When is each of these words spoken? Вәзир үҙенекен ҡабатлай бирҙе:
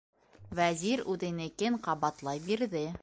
Вәзир 0.59 1.03
үҙенекен 1.15 1.77
ҡабатлай 1.89 2.43
бирҙе: 2.49 2.85